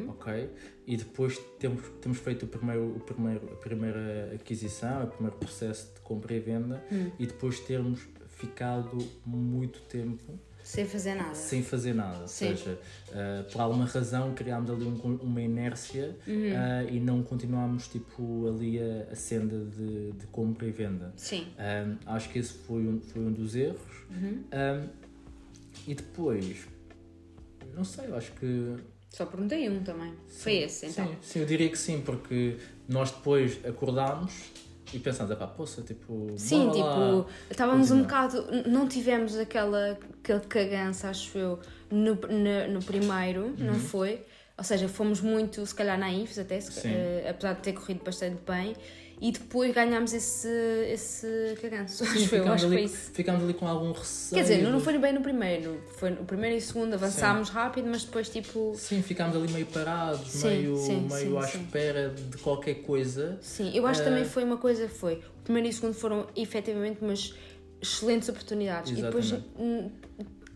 [0.10, 0.50] ok?
[0.88, 5.94] E depois termos, termos feito o primeiro, o primeiro, a primeira aquisição, o primeiro processo
[5.94, 6.84] de compra e venda,
[7.20, 11.36] e depois termos ficado muito tempo Sem fazer nada.
[11.36, 12.22] sem fazer nada.
[12.22, 12.80] Ou seja,
[13.14, 18.80] ah, por alguma razão criámos ali um- uma inércia ah, e não continuámos tipo, ali
[18.80, 21.14] a, a senda de, de compra e venda.
[21.16, 21.48] Sim.
[21.58, 24.04] Um, acho que esse foi um, foi um dos erros.
[24.12, 24.88] Um,
[25.88, 26.66] e depois,
[27.76, 28.76] não sei, eu acho que.
[29.14, 30.12] Só perguntei um também.
[30.28, 31.06] Foi esse, então.
[31.08, 32.58] Sim, sim, eu diria que sim, porque
[32.90, 34.34] nós depois acordámos
[34.92, 36.34] e pensámos, epá, poça, tipo.
[36.36, 38.70] Sim, bora lá tipo, estávamos um continuar." bocado.
[38.70, 41.60] Não tivemos aquela, aquele cagança, acho eu,
[41.92, 43.56] no, no, no primeiro, Uhum.
[43.60, 44.26] não foi?
[44.58, 46.90] Ou seja, fomos muito, se calhar, naivos até, se- Sim.
[46.90, 48.76] eh, apesar de ter corrido bastante bem,
[49.22, 50.48] e depois ganhámos esse,
[50.92, 52.06] esse caganço.
[52.06, 53.12] Sim, Acho eu, ficámos, acho que foi isso.
[53.14, 54.36] ficámos ali com algum receio.
[54.44, 58.04] Quer dizer, não, foi bem no primeiro, foi no primeiro e segundo, avançámos rápido, mas
[58.04, 58.74] depois, tipo.
[58.76, 61.62] Sim, ficámos ali meio parados, Sim, meio, sim, meio sim, à sim.
[61.64, 63.38] espera de qualquer coisa.
[63.42, 65.16] Sim, eu acho que Eh, também foi uma coisa, foi.
[65.40, 67.34] O primeiro e o segundo foram efetivamente umas
[67.82, 68.92] excelentes oportunidades.
[68.92, 69.94] E depois Exatamente.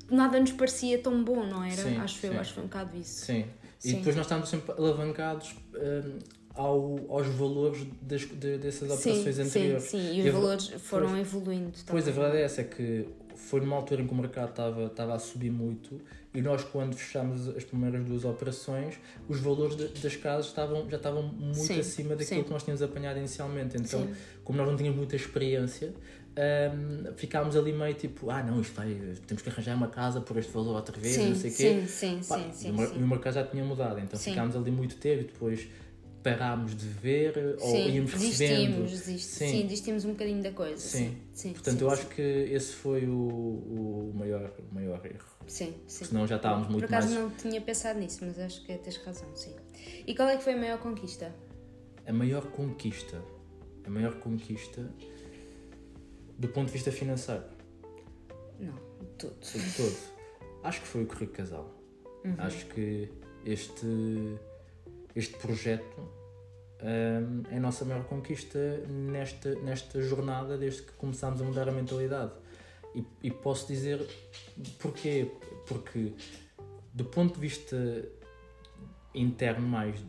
[0.09, 1.75] nada nos parecia tão bom, não era?
[1.75, 2.37] Sim, acho eu, sim.
[2.37, 3.25] acho que foi um bocado isso.
[3.25, 3.45] Sim.
[3.83, 3.95] E Sim.
[3.97, 6.17] depois nós estávamos sempre alavancados hum,
[6.57, 9.83] ao, aos valores das, de- dessas operações sim, anteriores.
[9.83, 10.15] sim, sim.
[10.17, 11.71] E os E valores foram evoluindo.
[11.85, 12.13] Pois, a também.
[12.21, 15.19] verdade é essa, é que foi numa altura em que o mercado estava, estava a
[15.19, 16.01] subir muito
[16.33, 18.95] e nós, quando fechámos as primeiras duas operações,
[19.29, 22.43] os valores de- das casas estavam, já estavam muito Sim, acima daquilo sim.
[22.43, 23.77] que nós tínhamos apanhado inicialmente.
[23.77, 24.13] Então, Sim.
[24.43, 25.93] como nós não tínhamos muita experiência,
[26.35, 28.93] hum, ficámos ali meio tipo, ah não, isto vai,
[29.25, 31.81] temos que arranjar uma casa por este valor outra vez, não sei o quê.
[31.81, 34.95] sim, sim, Pá, sim, sim, e o mercado já tinha mudado, então ficámos ali muito
[34.97, 35.67] tempo e depois
[36.23, 38.29] parámos de ver ou Sim, íamos recebendo.
[38.83, 39.47] desistimos, desist- Sim.
[39.49, 40.77] sim, desistimos um bocadinho da coisa.
[40.77, 41.17] Sim.
[41.33, 41.95] sim, Portanto, sim, eu sim.
[41.95, 45.25] acho que esse foi o, o maior, o maior erro.
[45.47, 46.05] Sim, sim.
[46.05, 47.19] Senão já estávamos Por muito acaso mais.
[47.21, 49.55] não tinha pensado nisso, mas acho que tens razão, sim.
[50.05, 51.33] E qual é que foi a maior conquista?
[52.05, 53.21] A maior conquista.
[53.85, 54.89] A maior conquista
[56.37, 57.43] do ponto de vista financeiro,
[58.59, 58.73] Não,
[59.17, 59.35] tudo.
[59.41, 59.97] sobre todo.
[60.63, 61.73] Acho que foi o Correio Casal.
[62.25, 62.35] Uhum.
[62.37, 63.09] Acho que
[63.45, 63.85] este,
[65.17, 71.43] este projeto hum, é a nossa maior conquista nesta, nesta jornada desde que começámos a
[71.43, 72.33] mudar a mentalidade.
[72.93, 74.07] E, e posso dizer
[74.79, 75.31] porquê?
[75.67, 76.13] Porque
[76.93, 77.77] do ponto de vista
[79.13, 79.99] interno mais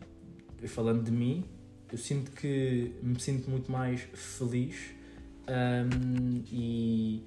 [0.67, 1.43] falando de mim,
[1.91, 4.91] eu sinto que me sinto muito mais feliz
[5.47, 7.25] hum, e,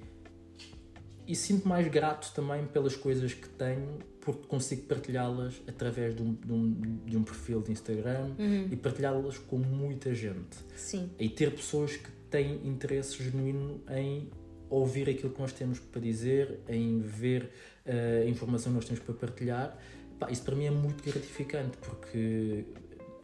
[1.27, 6.33] e sinto mais grato também pelas coisas que tenho porque consigo partilhá-las através de um,
[6.33, 8.31] de, um, de um perfil de Instagram
[8.71, 10.57] e partilhá-las com muita gente.
[10.75, 14.29] Sim, e ter pessoas que têm interesse genuíno em
[14.69, 17.51] ouvir aquilo que nós temos para dizer, em ver
[17.85, 19.77] eh, a informação que nós temos para partilhar.
[20.17, 22.63] Pá, isso para mim é muito gratificante porque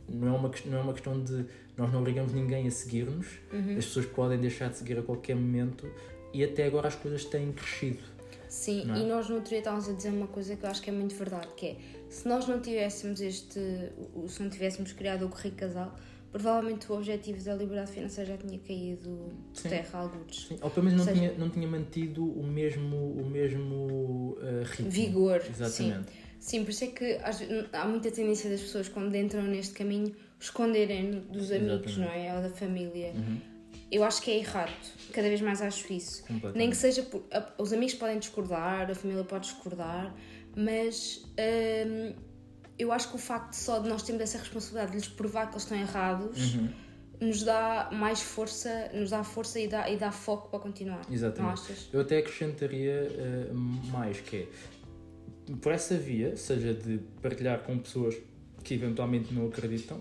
[0.08, 1.46] não é, uma, não é uma questão de
[1.78, 3.28] nós não obrigamos ninguém a seguir-nos,
[3.78, 5.90] as pessoas podem deixar de seguir a qualquer momento
[6.34, 8.00] e até agora as coisas têm crescido.
[8.48, 8.90] sim.
[8.92, 9.00] É?
[9.00, 10.94] E nós no outro dia estávamos a dizer uma coisa que eu acho que é
[10.94, 11.76] muito verdade, que é,
[12.10, 13.60] se nós não tivéssemos este,
[14.28, 15.96] se não tivéssemos criado o Correio Casal,
[16.32, 19.10] provavelmente o objetivo da liberdade financeira já tinha caído
[19.54, 19.70] por Sim.
[19.70, 20.48] terra alguns.
[20.48, 24.64] Sim, ou pelo menos não, seja- tinha, não tinha mantido o mesmo, o mesmo eh,
[24.66, 24.90] ritmo.
[24.92, 26.12] Vigor, Exatamente.
[26.12, 26.18] sim.
[26.40, 27.20] Sim, por isso é que
[27.74, 32.00] há muita tendência das pessoas quando entram neste caminho esconderem dos amigos, Exatamente.
[32.00, 32.36] não é?
[32.38, 33.12] Ou da família.
[33.14, 33.38] Uhum.
[33.92, 34.72] Eu acho que é errado.
[35.14, 36.24] Cada vez mais acho isso.
[36.54, 37.24] Nem que seja por.
[37.32, 40.14] a- Os amigos podem discordar, a família pode discordar,
[40.56, 41.26] mas
[41.88, 42.14] hum,
[42.78, 45.54] eu acho que o facto só de nós termos essa responsabilidade de lhes provar que
[45.54, 46.70] eles estão errados Uhum.
[47.22, 51.02] nos dá mais força, nos dá força e dá, e dá foco para continuar.
[51.12, 51.90] Exatamente.
[51.92, 53.50] Eu até acrescentaria eh,
[53.92, 54.48] mais que é
[55.62, 58.16] por essa via, seja de partilhar com pessoas
[58.64, 60.00] que eventualmente não acreditam,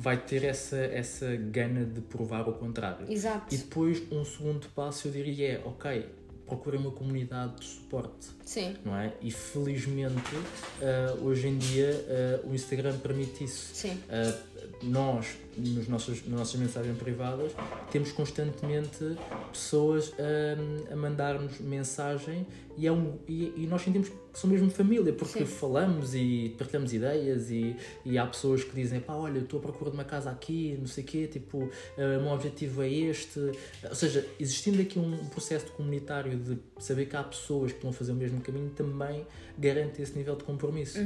[0.00, 3.10] vai ter essa, essa gana de provar o contrário.
[3.12, 3.54] Exato.
[3.54, 6.08] E depois, um segundo passo, eu diria é, ok,
[6.46, 9.12] procurem uma comunidade de suporte, Sim, não é?
[9.20, 10.34] E felizmente,
[10.82, 13.74] ah, hoje em dia, ah, o Instagram permite isso.
[13.74, 13.92] sim.
[14.08, 14.49] Uh,
[14.82, 17.52] nós, nos nossos, nas nossas mensagens privadas,
[17.90, 19.16] temos constantemente
[19.52, 22.46] pessoas um, a mandar-nos mensagem
[22.78, 25.44] e, é um, e, e nós sentimos que são mesmo família, porque Sim.
[25.44, 29.90] falamos e partilhamos ideias e, e há pessoas que dizem, pá, olha, estou à procura
[29.90, 31.70] de uma casa aqui, não sei o quê, tipo, uh,
[32.18, 33.38] o meu objetivo é este.
[33.84, 38.12] Ou seja, existindo aqui um processo comunitário de saber que há pessoas que a fazer
[38.12, 39.26] o mesmo caminho, também
[39.58, 40.98] garante esse nível de compromisso.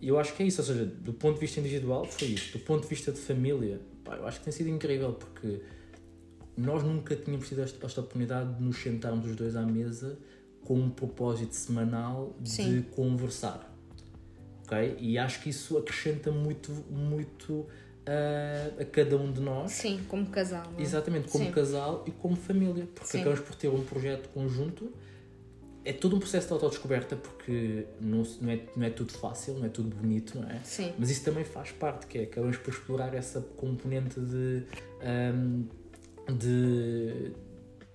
[0.00, 2.58] E eu acho que é isso, ou seja, do ponto de vista individual foi isso,
[2.58, 5.60] do ponto de vista de família, pá, eu acho que tem sido incrível porque
[6.56, 10.18] nós nunca tínhamos tido esta, esta oportunidade de nos sentarmos os dois à mesa
[10.64, 12.82] com um propósito semanal de Sim.
[12.94, 13.72] conversar.
[14.64, 14.96] Ok?
[14.98, 17.66] E acho que isso acrescenta muito, muito
[18.06, 19.72] a, a cada um de nós.
[19.72, 20.64] Sim, como casal.
[20.76, 20.82] é?
[20.82, 21.52] Exatamente, como Sim.
[21.52, 23.20] casal e como família, porque Sim.
[23.20, 24.92] acabamos por ter um projeto conjunto.
[25.88, 29.66] É todo um processo de autodescoberta, porque não, não, é, não é tudo fácil, não
[29.66, 30.58] é tudo bonito, não é?
[30.64, 30.92] Sim.
[30.98, 34.64] Mas isso também faz parte, que é acabamos por explorar essa componente de,
[35.00, 35.62] ahm,
[36.36, 37.30] de,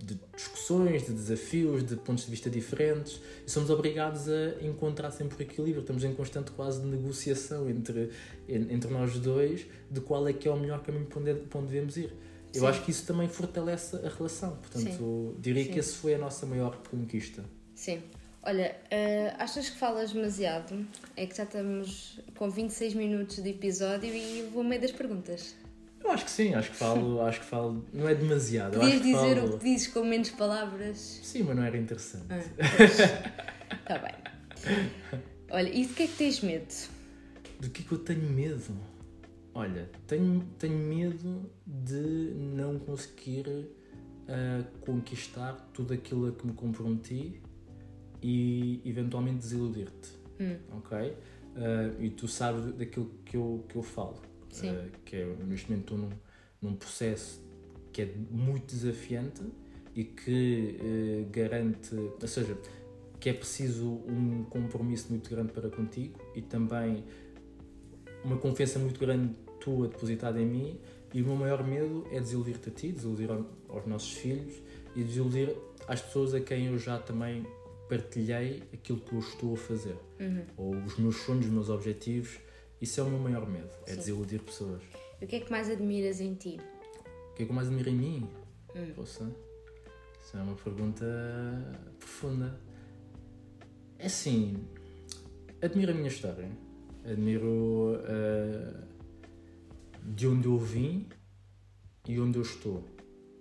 [0.03, 5.37] de discussões, de desafios, de pontos de vista diferentes e somos obrigados a encontrar sempre
[5.37, 5.81] o equilíbrio.
[5.81, 8.09] Estamos em constante quase negociação entre,
[8.47, 11.59] en- entre nós dois de qual é que é o melhor caminho para onde, para
[11.59, 12.13] onde devemos ir.
[12.53, 12.67] Eu Sim.
[12.67, 14.57] acho que isso também fortalece a relação.
[14.57, 15.71] Portanto, diria Sim.
[15.71, 17.43] que esse foi a nossa maior conquista.
[17.81, 17.99] Sim.
[18.43, 20.85] Olha, eh, achas que falas demasiado?
[21.17, 25.55] É que já estamos com 26 minutos de episódio e vou meio das perguntas.
[25.99, 28.77] Eu acho que sim, acho que falo, acho que falo, não é demasiado.
[28.77, 29.55] Podias dizer falo...
[29.55, 31.21] o que dizes com menos palavras?
[31.23, 32.27] Sim, mas não era interessante.
[33.81, 34.13] Está bem.
[35.49, 36.71] Olha, e de que é que tens medo?
[37.59, 38.77] Do que é que eu tenho medo?
[39.55, 43.71] Olha, tenho, tenho medo de não conseguir
[44.27, 47.41] ah, conquistar tudo aquilo a que me comprometi
[48.21, 50.09] e eventualmente desiludir-te.
[50.39, 50.57] Hum.
[50.77, 50.97] Ok?
[51.55, 54.21] Ah, e tu sabes daquilo que eu, que eu falo.
[54.63, 56.09] Ah, que é, neste momento estou num,
[56.61, 57.41] num processo
[57.93, 59.41] que é muito desafiante
[59.95, 62.57] e que eh, garante, ou seja,
[63.19, 67.03] que é preciso um compromisso muito grande para contigo e também
[68.23, 70.79] uma confiança muito grande tua depositada em mim
[71.13, 74.53] e o meu maior medo é desiludir-te a ti, desiludir ao- aos nossos filhos
[74.95, 75.53] e desiludir
[75.87, 77.45] às pessoas a quem eu já também
[77.91, 80.45] partilhei aquilo que eu estou a fazer Uhum.
[80.55, 82.39] ou os meus sonhos, os meus objetivos
[82.81, 83.97] isso é o meu maior medo, é Sim.
[83.97, 84.81] desiludir pessoas
[85.21, 86.57] E o que é que mais admiras em ti?
[87.31, 88.29] o que é que eu mais admiro em mim?
[88.75, 88.91] Hum.
[88.95, 89.29] Poxa,
[90.23, 91.05] isso é uma pergunta
[91.99, 92.57] profunda.
[93.99, 94.55] É assim,
[95.61, 96.49] admiro a minha história,
[97.05, 98.83] admiro ah,
[100.03, 101.07] de onde eu vim
[102.07, 102.83] e onde eu estou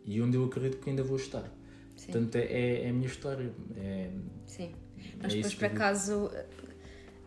[0.05, 1.49] e onde eu acredito que ainda vou estar.
[2.01, 2.13] Sim.
[2.13, 3.53] Portanto, é, é- é a minha história.
[3.77, 4.11] É,
[4.47, 4.73] Sim.
[4.97, 6.31] é Mas depois, isso por acaso,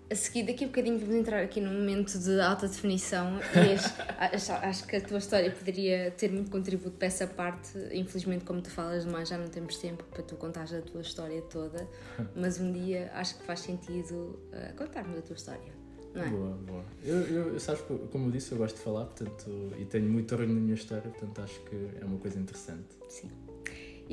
[0.10, 3.76] a seguir, daqui a bocadinho vamos entrar aqui num momento de alta definição e
[4.34, 7.78] acho, acho, que a tua história poderia ter muito contributo para essa parte.
[7.92, 11.44] Infelizmente, como tu falas demais, já não temos tempo para tu contares a tua história
[11.44, 11.88] toda,
[12.36, 15.72] mas um dia acho que faz sentido uh, contarmos a tua história,
[16.16, 16.30] é?
[16.30, 16.86] Boa, boa.
[17.04, 20.56] Eu, eu, sabes, como eu disse, eu gosto de falar portanto, e tenho muito orgulho
[20.56, 22.88] na minha história, portanto acho que é uma coisa interessante.
[23.08, 23.30] Sim.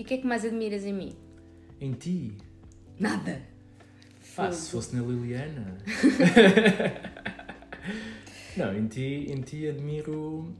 [0.01, 1.13] E o que é que mais admiras em mim?
[1.79, 2.33] Em ti,
[2.99, 3.43] Nada!
[4.39, 5.77] Ah, se fosse na Liliana.
[8.57, 10.57] não, em ti, em ti admiro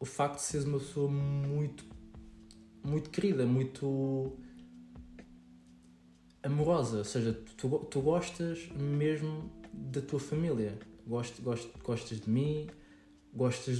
[0.00, 1.84] o facto de seres uma pessoa muito,
[2.82, 4.36] muito querida, muito
[6.42, 6.98] amorosa.
[6.98, 10.76] Ou seja, tu, tu gostas mesmo da tua família.
[11.06, 12.66] Gost, gost, gostas de mim,
[13.32, 13.78] gostas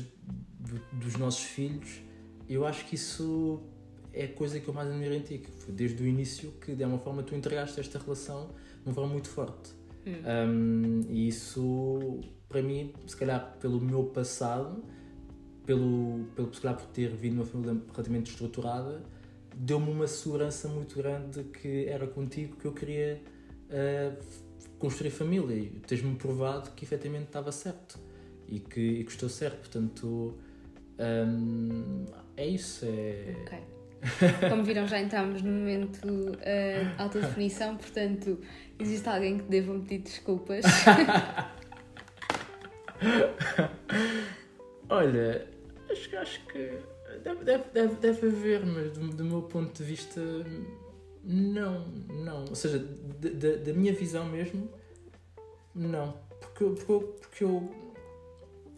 [0.60, 2.00] do- dos nossos filhos.
[2.48, 3.64] Eu acho que isso
[4.16, 6.74] é a coisa que eu mais admiro em ti, que foi desde o início que
[6.74, 8.48] de alguma forma tu entregaste esta relação
[8.82, 9.74] de uma forma muito forte.
[10.06, 14.82] Um, e isso, para mim, se calhar pelo meu passado,
[15.66, 19.02] pelo, pelo se calhar por ter vindo de uma família relativamente estruturada,
[19.54, 23.20] deu-me uma segurança muito grande que era contigo que eu queria
[23.68, 24.16] uh,
[24.78, 27.98] construir família e tens-me provado que efetivamente estava certo
[28.48, 30.38] e que, e que estou certo, portanto
[30.98, 32.04] um,
[32.36, 33.34] é isso, é...
[33.42, 33.75] Ok.
[34.48, 36.36] Como viram, já entramos no momento uh,
[36.98, 38.38] alta definição, portanto,
[38.78, 40.64] existe alguém que deva me pedir desculpas.
[44.88, 45.46] Olha,
[45.90, 46.78] acho, que- acho que
[47.24, 50.20] deve, deve, deve, haver, mas do, do meu ponto de vista,
[51.24, 52.44] não, não.
[52.48, 54.68] Ou seja, da- da, da minha visão mesmo,
[55.74, 56.14] não.
[56.40, 57.74] Porque, eu- porque, eu- porque eu,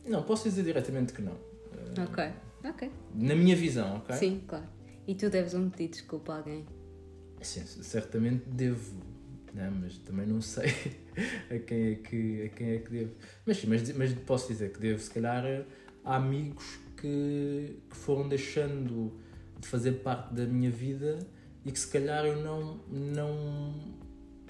[0.06, 1.32] Não, posso dizer diretamente que não.
[1.32, 2.24] Uh, Ok,
[2.64, 2.90] ok.
[3.14, 4.16] Na minha visão, ok?
[4.16, 4.64] Sim, claro.
[5.08, 6.66] E tu deves um pedido de desculpa a alguém.
[7.40, 8.94] Sim, certamente devo,
[9.54, 9.72] né?
[9.80, 10.68] mas também não sei
[11.50, 13.12] a quem é que, a quem é que devo.
[13.46, 15.64] Mas sim, mas, mas posso dizer que devo, se calhar,
[16.04, 19.18] a amigos que, que foram deixando
[19.58, 21.18] de fazer parte da minha vida
[21.64, 23.94] e que se calhar eu não, não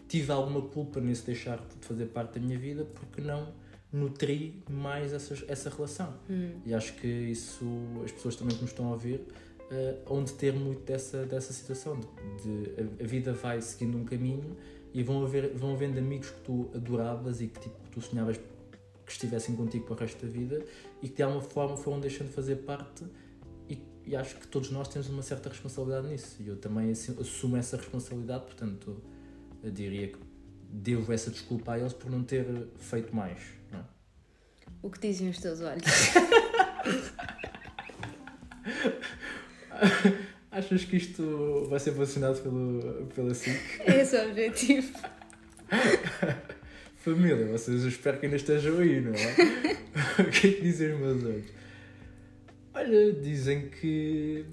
[0.09, 3.55] tive alguma culpa nesse deixar de fazer parte da minha vida porque não
[3.93, 6.15] nutri mais essa, essa relação.
[6.29, 6.61] Hum.
[6.67, 7.65] E acho que isso,
[8.05, 9.21] as pessoas também que nos estão a ouvir,
[9.71, 12.01] uh, onde ter muito dessa, dessa situação,
[12.43, 14.57] de, de a, vida vai seguindo um caminho
[14.93, 19.13] e vão, haver, vão havendo amigos que tu adoravas e que tipo, tu sonhavas que
[19.13, 20.65] estivessem contigo para o resto da vida
[21.03, 23.05] e que de alguma forma foram deixando de fazer parte
[23.69, 27.57] e, e acho que todos nós temos uma certa responsabilidade nisso e eu também assumo
[27.57, 29.03] essa responsabilidade, portanto
[29.63, 30.19] eu diria que
[30.71, 33.41] devo essa desculpa a eles por não ter feito mais.
[33.73, 33.85] Não é?
[34.83, 35.85] O que dizem os teus olhos?
[40.51, 43.81] Achas que isto vai ser vacinado pelo, pela SIC?
[43.81, 44.93] É esse o objetivo.
[46.97, 50.23] Família, vocês eu espero que ainda estejam aí, não é?
[50.23, 51.47] o que é que dizem os meus olhos?
[52.75, 54.45] Olha, dizem que,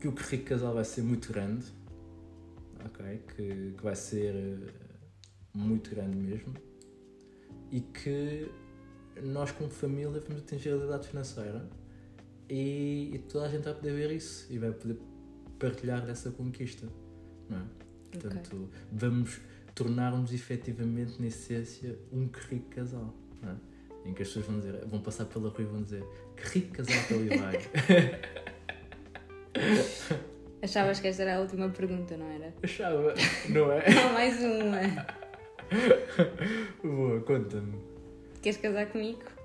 [0.00, 1.66] que o Rico Casal vai ser muito grande,
[2.84, 3.20] ok?
[3.34, 4.34] Que, que vai ser
[5.54, 6.54] muito grande mesmo
[7.70, 8.50] e que
[9.22, 11.68] nós como família vamos atingir a liberdade financeira
[12.48, 14.98] e, e, toda a gente vai poder ver isso e vai poder
[15.58, 16.86] partilhar dessa conquista,
[17.48, 17.62] não é?
[18.10, 18.68] Portanto, okay.
[18.90, 19.40] vamos
[19.74, 24.08] tornar-nos efetivamente, na essência, um que rico casal, não é?
[24.08, 26.04] Em que as pessoas vão dizer, vão passar pela rua e vão dizer
[26.36, 27.58] que rico casal que ele vai.
[30.62, 32.54] Achavas que esta era a última pergunta, não era?
[32.62, 33.14] Achava,
[33.48, 33.84] não é?
[33.92, 34.80] Há mais uma.
[36.82, 37.78] Boa, conta-me.
[38.42, 39.37] Queres casar comigo?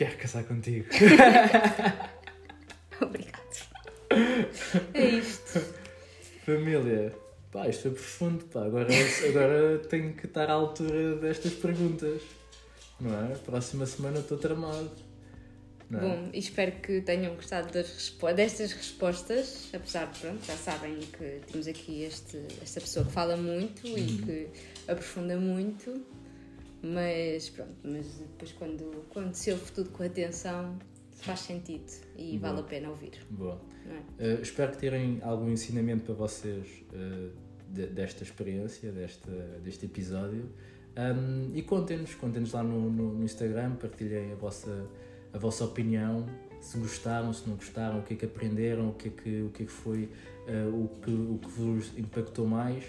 [0.00, 0.86] Quero casar contigo.
[3.02, 3.38] Obrigado.
[4.94, 5.60] É isto.
[6.46, 7.14] Família,
[7.52, 8.64] pá, isto foi profundo, pá.
[8.64, 8.88] Agora,
[9.28, 12.22] agora tenho que estar à altura destas perguntas.
[12.98, 13.34] Não é?
[13.44, 14.90] Próxima semana estou tramado.
[15.92, 15.96] É?
[15.98, 21.68] Bom, espero que tenham gostado respo destas respostas, apesar de, pronto, já sabem que temos
[21.68, 23.98] aqui este, esta pessoa que fala muito uhum.
[23.98, 24.48] e que
[24.90, 26.02] aprofunda muito,
[26.82, 30.78] mas pronto, mas depois quando, quando se ouve tudo com atenção
[31.12, 32.52] faz sentido e Boa.
[32.52, 33.12] vale a pena ouvir.
[33.28, 33.60] Boa.
[34.18, 34.24] É?
[34.24, 37.30] Uh, espero que terem algum ensinamento para vocês uh,
[37.68, 39.30] de, desta experiência, desta,
[39.62, 40.50] deste episódio.
[40.96, 44.88] Um, e contem-nos, contem-nos lá no, no, no Instagram, partilhem a vossa
[45.32, 46.26] a vossa opinião,
[46.60, 49.50] se gostaram, se não gostaram, o que é que aprenderam, o que é que, o
[49.50, 50.04] que, é que foi
[50.48, 52.84] uh, o, que, o que vos impactou mais.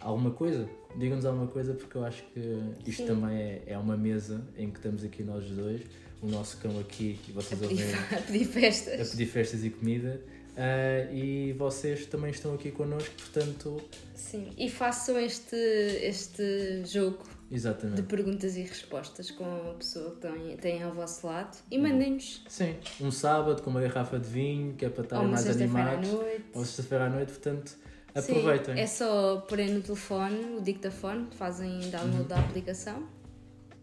[0.00, 0.68] Alguma coisa?
[0.96, 2.40] Digam-nos alguma coisa, porque eu acho que
[2.86, 3.06] isto Sim.
[3.06, 5.82] também é, é uma mesa em que estamos aqui nós dois,
[6.22, 9.08] o nosso cão aqui e vocês a pedir, a pedir festas.
[9.08, 10.20] A pedir festas e comida.
[10.56, 13.78] Uh, e vocês também estão aqui connosco, portanto.
[14.14, 17.18] Sim, e façam este, este jogo
[17.52, 18.00] Exatamente.
[18.00, 22.42] de perguntas e respostas com a pessoa que tem, tem ao vosso lado e mandem-nos.
[22.48, 26.08] Sim, um sábado com uma garrafa de vinho, que é para estarem mais animados.
[26.54, 27.76] Ou sexta-feira à noite, portanto,
[28.18, 28.74] aproveitem.
[28.74, 32.28] Sim, é só porem no telefone, o dictafone, fazem download uhum.
[32.28, 33.06] da aplicação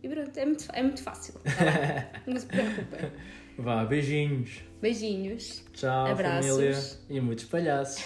[0.04, 1.36] e pronto, é muito, é muito fácil.
[1.44, 3.12] Tá não se preocupem.
[3.58, 4.62] Vá, beijinhos.
[4.82, 5.64] Beijinhos.
[5.74, 6.52] Tchau, Abraços.
[6.52, 6.80] família.
[7.10, 8.04] E muitos palhaços.